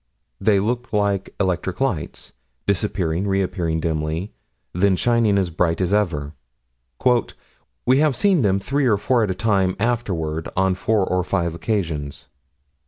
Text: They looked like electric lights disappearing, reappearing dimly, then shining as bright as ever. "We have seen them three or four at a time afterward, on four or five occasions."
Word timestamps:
They 0.39 0.59
looked 0.59 0.93
like 0.93 1.35
electric 1.39 1.79
lights 1.79 2.33
disappearing, 2.65 3.27
reappearing 3.27 3.79
dimly, 3.79 4.33
then 4.73 4.95
shining 4.95 5.37
as 5.37 5.51
bright 5.51 5.79
as 5.79 5.93
ever. 5.93 6.33
"We 7.85 7.99
have 7.99 8.15
seen 8.15 8.41
them 8.41 8.59
three 8.59 8.87
or 8.87 8.97
four 8.97 9.21
at 9.21 9.29
a 9.29 9.35
time 9.35 9.75
afterward, 9.79 10.49
on 10.57 10.73
four 10.73 11.05
or 11.05 11.23
five 11.23 11.53
occasions." 11.53 12.29